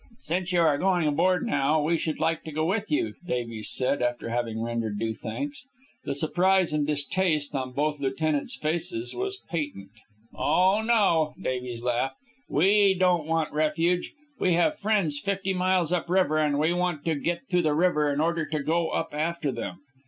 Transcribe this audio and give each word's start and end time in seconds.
"Since 0.23 0.51
you 0.51 0.61
are 0.61 0.79
going 0.79 1.07
aboard 1.07 1.45
now, 1.45 1.79
we 1.79 1.95
should 1.95 2.19
like 2.19 2.43
to 2.45 2.51
go 2.51 2.65
with 2.65 2.91
you," 2.91 3.13
Davies 3.23 3.69
said, 3.69 4.01
after 4.01 4.29
having 4.29 4.59
rendered 4.59 4.97
due 4.97 5.13
thanks. 5.13 5.67
The 6.05 6.15
surprise 6.15 6.73
and 6.73 6.87
distaste 6.87 7.53
on 7.53 7.73
both 7.73 7.99
lieutenants' 7.99 8.57
faces 8.57 9.13
was 9.13 9.37
patent. 9.51 9.91
"Oh, 10.33 10.81
no," 10.81 11.35
Davies 11.39 11.83
laughed. 11.83 12.15
"We 12.49 12.95
don't 12.95 13.27
want 13.27 13.53
refuge. 13.53 14.13
We 14.39 14.53
have 14.53 14.79
friends 14.79 15.19
fifty 15.19 15.53
miles 15.53 15.93
up 15.93 16.09
river, 16.09 16.39
and 16.39 16.57
we 16.57 16.73
want 16.73 17.05
to 17.05 17.13
get 17.13 17.47
to 17.51 17.61
the 17.61 17.75
river 17.75 18.11
in 18.11 18.19
order 18.19 18.47
to 18.47 18.59
go 18.63 18.89
up 18.89 19.13
after 19.13 19.51
them." 19.51 19.81